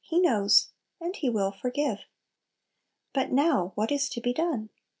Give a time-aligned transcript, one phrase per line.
[0.03, 0.69] He knows.
[0.99, 2.05] And He will forgive.
[3.13, 4.71] But now, what is to be done?